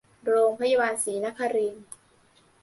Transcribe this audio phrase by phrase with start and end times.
[0.27, 1.87] โรงพยาบาลศรีนครินทร์